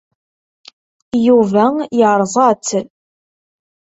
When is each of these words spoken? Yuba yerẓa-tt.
Yuba 1.25 1.65
yerẓa-tt. 1.99 2.69